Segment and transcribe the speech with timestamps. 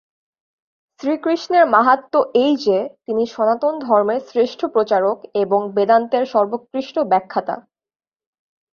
[0.99, 7.55] শ্রীকৃষ্ণের মাহাত্ম্য এই যে, তিনি সনাতন ধর্মের শ্রেষ্ঠ প্রচারক এবং বেদান্তের সর্বোৎকৃষ্ট ব্যাখ্যাতা।